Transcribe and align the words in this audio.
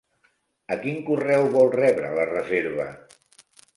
A 0.75 0.77
quin 0.85 0.97
correu 1.09 1.45
vol 1.57 1.71
rebre 1.75 2.09
la 2.17 2.25
reserva? 2.31 2.89